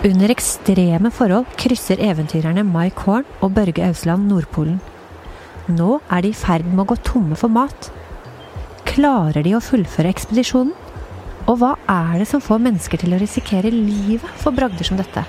[0.00, 4.78] Under ekstreme forhold krysser eventyrerne Mike Horn og Børge Ausland Nordpolen.
[5.68, 7.90] Nå er de i ferd med å gå tomme for mat.
[8.88, 10.72] Klarer de å fullføre ekspedisjonen?
[11.44, 15.26] Og hva er det som får mennesker til å risikere livet for bragder som dette?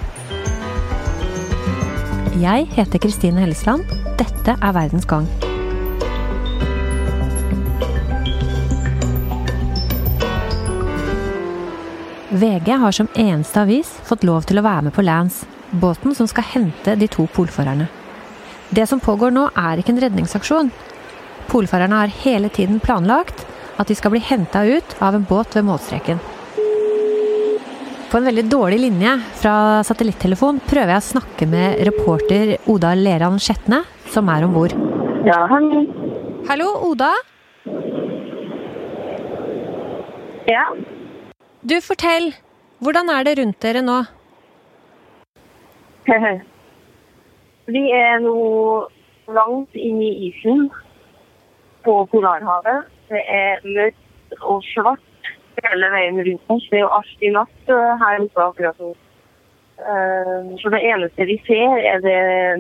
[2.40, 3.92] Jeg heter Kristine Hellesland.
[4.24, 5.28] Dette er Verdens gang.
[12.32, 16.30] VG har som eneste avis fått lov til å være med på Lance, båten som
[16.32, 17.90] skal hente de to polfarerne.
[18.72, 20.70] Det som pågår nå, er ikke en redningsaksjon.
[21.52, 23.44] Polfarerne har hele tiden planlagt
[23.76, 26.22] at de skal bli henta ut av en båt ved målstreken.
[28.12, 33.40] På en veldig dårlig linje fra satellittelefon prøver jeg å snakke med reporter Oda Leran
[33.44, 34.76] Skjetne, som er om bord.
[35.28, 35.84] Ja, hallo.
[36.48, 37.12] Hallo, Oda.
[40.48, 40.66] Ja.
[41.70, 42.32] Du, fortell.
[42.82, 44.00] Hvordan er det rundt dere nå?
[47.76, 48.34] Vi er nå
[49.30, 50.66] langt inn i isen
[51.86, 52.90] på Polarhavet.
[53.12, 55.30] Det er mørkt og svart
[55.62, 56.66] hele veien rundt oss.
[56.72, 58.92] Det er jo alltid natt eh, her oppe akkurat nå.
[59.86, 62.02] Eh, Så det eneste vi ser, er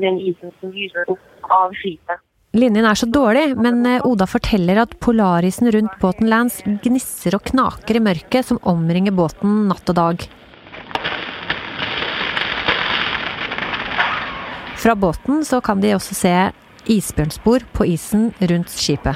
[0.05, 2.21] den isen som lyser opp av skipet.
[2.51, 7.45] Linjen er så dårlig, men eh, Oda forteller at polarisen rundt båten Lance gnisser og
[7.47, 10.25] knaker i mørket som omringer båten natt og dag.
[14.81, 16.33] Fra båten så kan de også se
[16.91, 19.15] isbjørnspor på isen rundt skipet.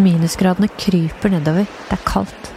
[0.00, 1.68] Minusgradene kryper nedover.
[1.90, 2.48] Det er kaldt.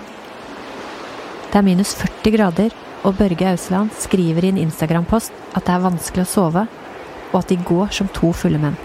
[1.49, 5.83] Det er minus 40 grader, og Børge Ausland skriver i en Instagram-post at det er
[5.89, 6.65] vanskelig å sove,
[7.33, 8.77] og at de går som to fulle menn.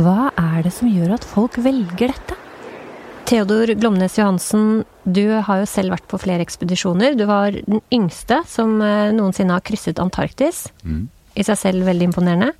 [0.00, 2.38] Hva er det som gjør at folk velger dette?
[3.24, 7.14] Theodor Glomnes Johansen, du har jo selv vært på flere ekspedisjoner.
[7.16, 10.66] Du var den yngste som eh, noensinne har krysset Antarktis.
[11.34, 12.50] I seg selv veldig imponerende.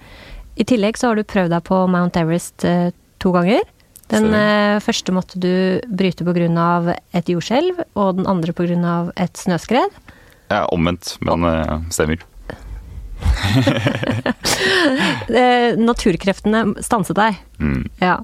[0.56, 3.66] I tillegg så har du prøvd deg på Mount Everest eh, to ganger.
[4.12, 4.80] Den Sorry.
[4.84, 6.96] første måtte du bryte pga.
[7.12, 9.12] et jordskjelv, og den andre pga.
[9.16, 9.90] et snøskred.
[10.50, 12.24] Ja, omvendt, men eh, stemmer.
[15.34, 17.38] Eh, naturkreftene stanset deg.
[17.58, 17.86] Mm.
[18.02, 18.18] Ja.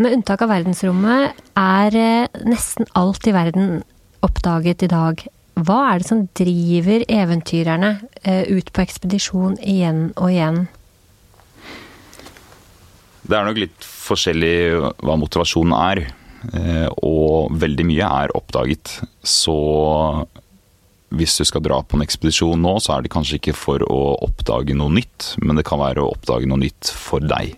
[0.00, 3.80] Med unntak av verdensrommet er eh, nesten alt i verden
[4.24, 5.24] oppdaget i dag.
[5.58, 10.60] Hva er det som driver eventyrerne eh, ut på ekspedisjon igjen og igjen?
[13.22, 14.56] Det er nok litt forskjellig
[15.02, 16.04] hva motivasjonen er.
[17.06, 18.96] Og veldig mye er oppdaget.
[19.22, 19.54] Så
[21.16, 24.00] hvis du skal dra på en ekspedisjon nå, så er det kanskje ikke for å
[24.24, 27.56] oppdage noe nytt, men det kan være å oppdage noe nytt for deg.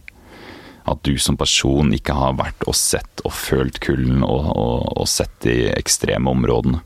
[0.91, 5.09] At du som person ikke har vært og sett og følt kulden og, og, og
[5.09, 6.83] sett de ekstreme områdene.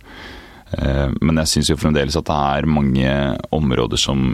[0.78, 3.14] Eh, Men jeg syns jo fremdeles at det er mange
[3.54, 4.28] områder som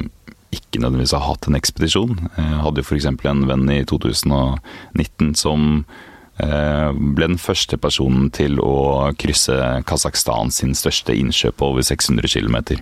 [0.54, 2.18] ikke nødvendigvis har hatt en ekspedisjon.
[2.36, 3.08] Jeg hadde jo f.eks.
[3.10, 6.04] en venn i 2019 som eh,
[6.38, 9.54] ble den første personen til å krysse
[9.86, 12.80] Kasakhstan sin største innkjøp på over 600 km.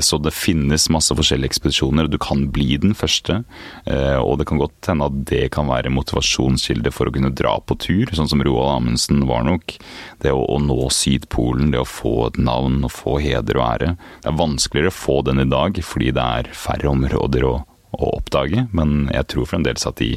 [0.00, 3.42] Så det finnes masse forskjellige ekspedisjoner, og du kan bli den første.
[3.84, 7.58] Eh, Og det kan godt hende at det kan være motivasjonskilde for å kunne dra
[7.60, 9.76] på tur, sånn som Roald Amundsen var nok.
[10.24, 13.92] Det å nå Sydpolen, det å få et navn og få heder og ære.
[14.24, 17.54] Det er vanskeligere å få den i dag fordi det er færre områder å,
[18.00, 20.14] å oppdage, men jeg tror fremdeles at de,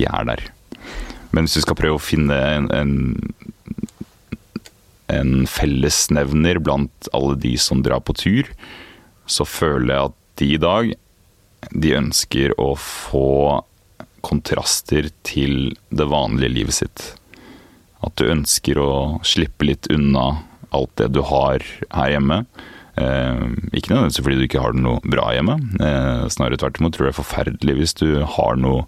[0.00, 0.53] de er der.
[1.34, 2.94] Men hvis vi skal prøve å finne en, en,
[5.12, 8.50] en fellesnevner blant alle de som drar på tur,
[9.26, 10.94] så føler jeg at de i dag
[11.72, 13.62] de ønsker å få
[14.24, 17.04] kontraster til det vanlige livet sitt.
[18.04, 18.92] At du ønsker å
[19.26, 20.44] slippe litt unna
[20.74, 22.44] alt det du har her hjemme.
[23.00, 23.44] Eh,
[23.74, 25.58] ikke nødvendigvis fordi du ikke har det noe bra hjemme.
[25.80, 28.86] Eh, snarere tvert imot tror jeg det er forferdelig hvis du har noe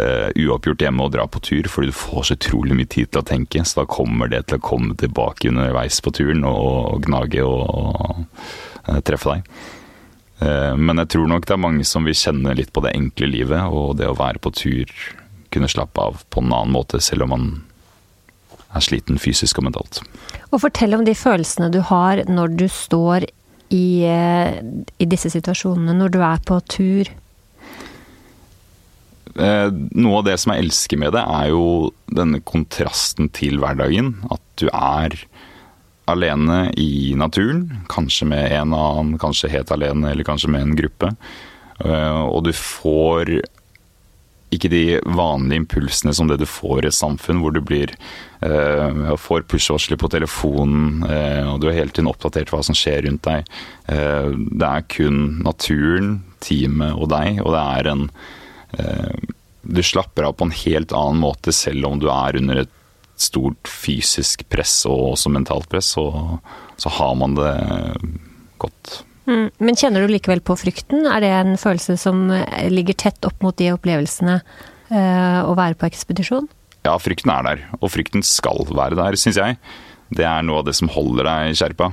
[0.00, 3.22] eh, uoppgjort hjemme og dra på tur, fordi du får så utrolig mye tid til
[3.22, 3.64] å tenke.
[3.64, 7.62] Så da kommer det til å komme tilbake underveis på turen og, og gnage og,
[7.66, 8.24] og
[8.88, 9.52] uh, treffe deg.
[10.44, 13.30] Eh, Men jeg tror nok det er mange som vil kjenne litt på det enkle
[13.30, 14.92] livet, og det å være på tur,
[15.54, 17.50] kunne slappe av på en annen måte, selv om man
[18.76, 20.02] er sliten fysisk og mentalt.
[20.50, 23.24] Og fortell om de følelsene du har når du står
[23.72, 27.08] i, i disse situasjonene, når du er på tur.
[29.38, 34.14] Eh, Noe av det som jeg elsker med det, er jo denne kontrasten til hverdagen.
[34.32, 35.16] At du er
[36.08, 41.12] alene i naturen, kanskje med en annen, kanskje helt alene, eller kanskje med en gruppe.
[41.84, 43.40] Eh, Og du får
[44.54, 47.90] ikke de vanlige impulsene som det du får i et samfunn, hvor du blir
[48.46, 53.02] eh, får push-varsler på telefonen, eh, og du er hele tiden oppdatert hva som skjer
[53.08, 53.44] rundt deg.
[53.90, 58.06] Eh, det er kun naturen, teamet og deg, og det er en
[59.66, 62.72] Du slapper av på en helt annen måte selv om du er under et
[63.16, 66.04] stort fysisk press og også mentalt press, så,
[66.76, 67.52] så har man det
[68.60, 69.00] godt.
[69.26, 69.48] Mm.
[69.58, 71.08] Men kjenner du likevel på frykten?
[71.08, 72.28] Er det en følelse som
[72.70, 76.46] ligger tett opp mot de opplevelsene uh, å være på ekspedisjon?
[76.86, 77.64] Ja, frykten er der.
[77.80, 79.58] Og frykten skal være der, syns jeg.
[80.14, 81.90] Det er noe av det som holder deg skjerpa.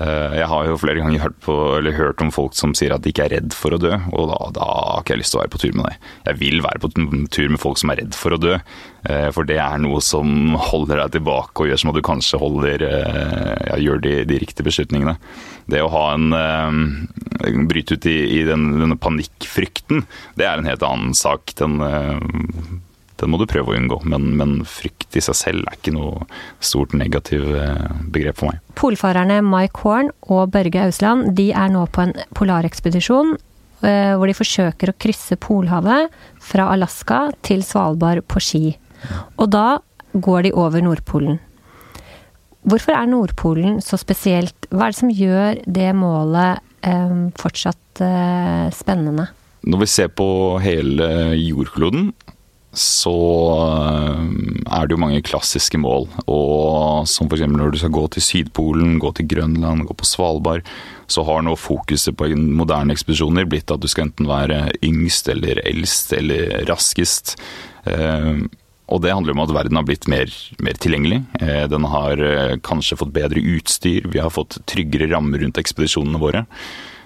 [0.00, 1.54] Eh, jeg har jo flere ganger hørt, på,
[1.84, 4.38] hørt, om folk som sier at de ikke er redd for å dø, og da,
[4.56, 6.08] da, har ikke jeg lyst til å være på tur med deg.
[6.30, 6.90] Jeg vil være på
[7.36, 8.54] tur med folk som er redd for å dø,
[9.10, 12.40] eh, for det er noe som holder deg tilbake og gjør som at du kanskje
[12.42, 12.86] holder,
[13.68, 15.18] ja, gjør de, de, riktige beslutningene
[15.70, 20.02] det å ha en Bryte ut i, i den, denne panikkfrykten,
[20.38, 21.52] det er en helt annen sak.
[21.58, 21.78] Den,
[23.22, 26.26] den må du prøve å unngå, men, men, frykt i seg selv er ikke noe
[26.62, 28.60] stort negativ uh, begrep for meg.
[28.78, 33.34] Polfarerne Mike Horn og Børge Ausland de er nå på en polarekspedisjon
[33.82, 38.60] hvor de forsøker å krysse Polhavet fra Alaska til Svalbard på ski.
[39.42, 39.80] Og da
[40.12, 41.40] går de over Nordpolen.
[42.62, 44.68] Hvorfor er Nordpolen så spesielt?
[44.70, 49.26] Hva er det som gjør det målet eh, fortsatt eh, spennende?
[49.66, 50.28] Når vi ser på
[50.62, 52.12] hele jordkloden,
[52.72, 53.12] så
[53.52, 54.20] eh,
[54.72, 56.06] er det jo mange klassiske mål.
[56.24, 57.44] Og som f.eks.
[57.44, 60.64] når du skal gå til Sydpolen, gå til Grønland, gå på Svalbard,
[61.12, 65.60] så har nå fokuset på moderne ekspedisjoner blitt at du skal enten være yngst eller
[65.68, 67.36] eldst eller raskest.
[67.84, 68.40] Eh,
[68.92, 70.32] og det handler om at verden har blitt mer,
[70.64, 71.20] mer tilgjengelig.
[71.44, 72.24] Eh, den har
[72.64, 76.46] kanskje fått bedre utstyr, vi har fått tryggere rammer rundt ekspedisjonene våre.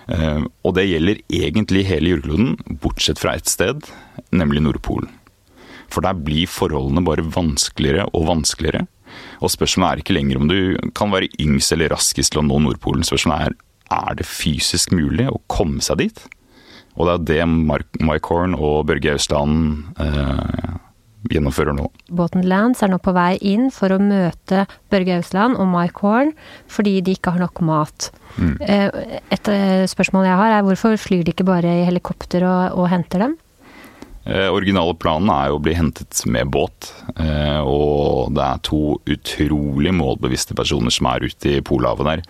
[0.06, 3.88] Og det gjelder egentlig hele jordkloden, bortsett fra ett sted,
[4.30, 5.10] nemlig Nordpolen.
[5.92, 8.86] For der blir forholdene bare vanskeligere og vanskeligere.
[9.40, 10.58] Og spørsmålet er ikke lenger om du
[10.98, 13.06] kan være yngst eller raskest til å nå Nordpolen.
[13.06, 13.56] Spørsmålet er
[13.92, 16.24] er det fysisk mulig å komme seg dit.
[16.96, 20.76] Og det er det Mike Horn og Børge Austland eh,
[21.30, 21.90] gjennomfører nå.
[22.16, 26.32] Båten Lance er nå på vei inn for å møte Børge Austland og Mike Horn
[26.72, 28.10] fordi de ikke har nok mat.
[28.40, 28.54] Mm.
[28.64, 32.80] Eh, et eh, spørsmål jeg har er hvorfor flyr de ikke bare i helikopter og,
[32.80, 33.36] og henter dem?
[34.26, 36.90] Eh, originale planen er jo å bli hentet med båt.
[37.14, 42.24] Eh, og det er to utrolig målbevisste personer som er ute i Polhavet der.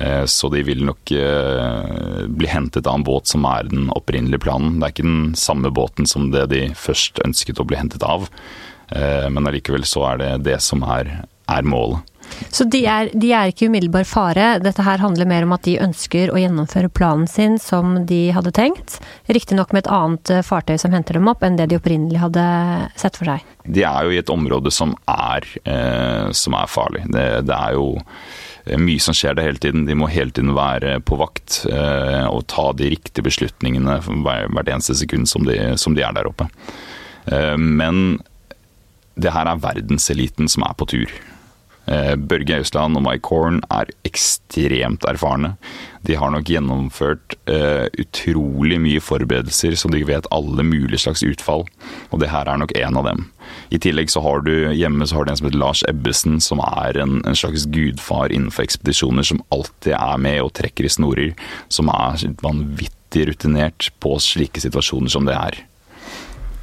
[0.00, 4.42] Eh, så de vil nok eh, bli hentet av en båt som er den opprinnelige
[4.46, 4.78] planen.
[4.78, 8.28] Det er ikke den samme båten som det de først ønsket å bli hentet av,
[8.94, 11.20] eh, men allikevel så er det det som er,
[11.50, 12.02] er målet.
[12.54, 14.46] Så de er, de er ikke i umiddelbar fare.
[14.62, 18.54] Dette her handler mer om at de ønsker å gjennomføre planen sin som de hadde
[18.56, 18.98] tenkt.
[19.28, 22.44] Riktignok med et annet fartøy som henter dem opp, enn det de opprinnelig hadde
[22.98, 23.46] sett for seg.
[23.68, 27.04] De er jo i et område som er, eh, som er farlig.
[27.12, 27.90] Det, det er jo
[28.76, 29.86] mye som skjer der hele tiden.
[29.88, 34.96] De må hele tiden være på vakt eh, og ta de riktige beslutningene hvert eneste
[34.98, 36.48] sekund som de, som de er der oppe.
[37.30, 38.18] Eh, men
[39.18, 41.18] det her er verdenseliten som er på tur.
[41.88, 45.54] Eh, Børge Austland og Mike Horn er ekstremt erfarne.
[46.04, 51.66] De har nok gjennomført uh, utrolig mye forberedelser, så de vet alle mulige slags utfall.
[52.14, 53.24] Og det her er nok en av dem.
[53.74, 56.62] I tillegg så har du hjemme så har du en som heter Lars Ebbesen, som
[56.64, 61.34] er en, en slags gudfar innenfor ekspedisjoner, som alltid er med og trekker i snorer.
[61.72, 65.60] Som er vanvittig rutinert på slike situasjoner som det er.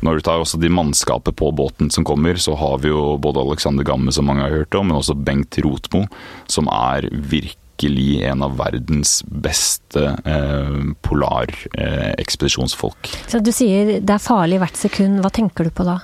[0.04, 3.42] Når du tar også de mannskapet på båten som kommer, så har vi jo både
[3.42, 6.06] Alexander Gamme, som mange har hørt om, men også Bengt Rotmo,
[6.52, 13.10] som er virkelig en av verdens beste eh, polarekspedisjonsfolk.
[13.12, 15.22] Eh, så du sier det er farlig hvert sekund.
[15.24, 15.98] Hva tenker du på da?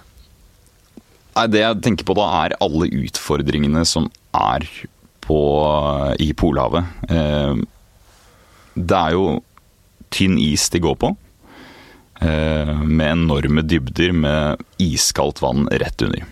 [1.35, 4.65] Nei, Det jeg tenker på da, er alle utfordringene som er
[5.23, 5.39] på,
[6.19, 6.83] i Polhavet.
[7.07, 7.55] Eh,
[8.75, 9.39] det er jo
[10.11, 11.15] tynn is de går på.
[12.21, 16.23] Eh, med enorme dybder med iskaldt vann rett under.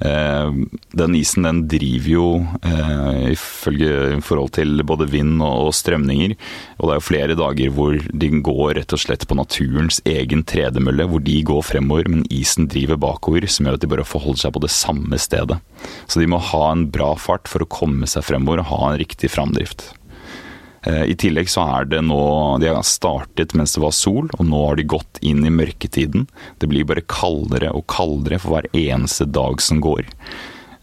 [0.00, 0.52] Eh,
[0.90, 2.26] den isen den driver jo
[2.62, 6.36] eh, ifølge forhold til både vind og strømninger.
[6.78, 10.46] Og det er jo flere dager hvor de går rett og slett på naturens egen
[10.46, 11.08] tredemølle.
[11.10, 14.54] Hvor de går fremover, men isen driver bakover, som gjør at de bare forholder seg
[14.54, 15.58] på det samme stedet.
[16.06, 19.02] Så de må ha en bra fart for å komme seg fremover og ha en
[19.02, 19.90] riktig framdrift.
[20.88, 22.20] Eh, I tillegg så er det nå
[22.62, 26.28] De har startet mens det var sol, og nå har de gått inn i mørketiden.
[26.60, 30.08] Det blir bare kaldere og kaldere for hver eneste dag som går.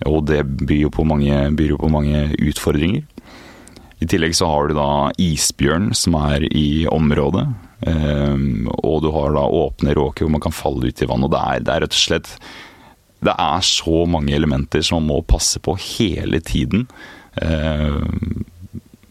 [0.06, 3.06] Og det byr jo på mange, byr jo på mange utfordringer.
[4.04, 4.90] I tillegg så har du da
[5.24, 7.48] isbjørn som er i området.
[7.86, 11.24] og du har da åpne råker hvor man kan falle ut i vann.
[11.24, 12.30] Og det er, det er rett og slett
[13.24, 16.88] Det er så mange elementer som man må passe på hele tiden.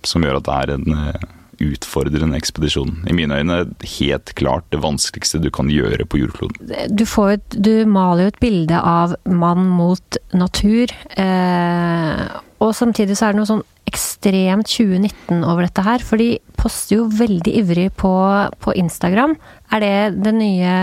[0.09, 1.33] Som gjør at det er en
[1.63, 3.05] utfordrende ekspedisjon.
[3.09, 3.59] I mine øyne
[3.99, 6.73] helt klart det vanskeligste du kan gjøre på jordkloden.
[6.91, 12.25] Du, får, du maler jo et bilde av mann mot natur, eh,
[12.65, 16.03] og samtidig så er det noe sånn ekstremt 2019 over dette her.
[16.03, 18.15] For de poster jo veldig ivrig på,
[18.65, 19.37] på Instagram.
[19.75, 20.75] Er det den nye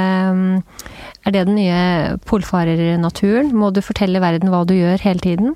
[1.21, 1.81] er det den nye
[2.29, 3.51] polfarernaturen?
[3.57, 5.55] Må du fortelle verden hva du gjør hele tiden?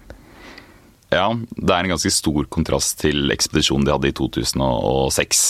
[1.16, 5.46] Ja, det er en ganske stor kontrast til ekspedisjonen de hadde i 2006.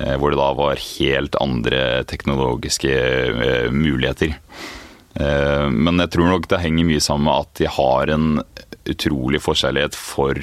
[0.00, 1.80] Eh, hvor det da var helt andre
[2.10, 4.34] teknologiske eh, muligheter.
[5.14, 8.30] Eh, men jeg tror nok det henger mye sammen med at de har en
[8.84, 10.36] utrolig forkjærlighet for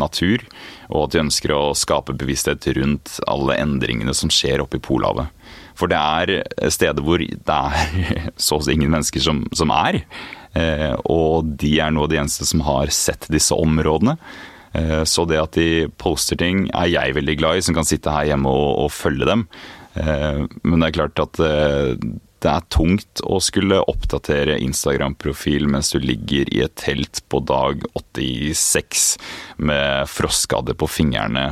[0.00, 0.40] natur,
[0.88, 5.28] og at de ønsker å skape bevissthet rundt alle endringene som skjer oppe i Polhavet.
[5.76, 10.00] For det er steder hvor det er så å si ingen mennesker som, som er.
[10.58, 14.16] Eh, og de er nå de eneste som har sett disse områdene.
[14.76, 18.12] Eh, så det at de poster ting, er jeg veldig glad i, som kan sitte
[18.12, 19.46] her hjemme og, og følge dem.
[19.94, 21.40] Eh, men det er klart at
[22.42, 27.84] det er tungt å skulle oppdatere Instagram-profil mens du ligger i et telt på dag
[27.94, 29.04] 86
[29.62, 31.44] med frostskader på fingrene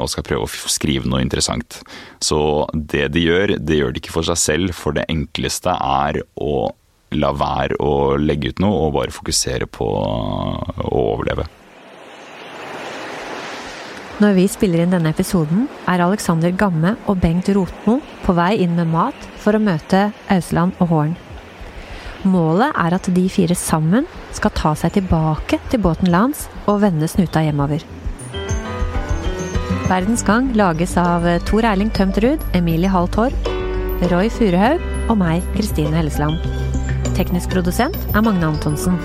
[0.00, 1.78] og skal prøve å skrive noe interessant.
[2.18, 2.40] Så
[2.74, 6.72] det de gjør, det gjør de ikke for seg selv, for det enkleste er å
[7.20, 11.46] la være å legge ut noe og bare fokusere på å overleve.
[14.16, 18.72] Når vi spiller inn denne episoden, er Alexander Gamme og Bengt Rotmo på vei inn
[18.78, 21.12] med mat for å møte Ausland og Horn.
[22.26, 27.08] Målet er at de fire sammen skal ta seg tilbake til båten Lans og vende
[27.12, 27.84] snuta hjemover.
[29.86, 33.52] Verdens Gang lages av Tor Erling Tømtrud, Emilie Hall Torp,
[34.10, 34.82] Roy Furuhaug
[35.12, 36.65] og meg, Kristine Hellesland.
[37.16, 39.00] Teknisk produsent er Magne Antonsen.